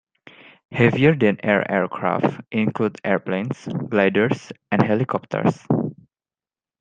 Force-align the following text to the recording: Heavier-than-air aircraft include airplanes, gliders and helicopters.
Heavier-than-air 0.71 1.69
aircraft 1.71 2.41
include 2.51 2.97
airplanes, 3.05 3.65
gliders 3.67 4.51
and 4.71 4.81
helicopters. 4.83 5.63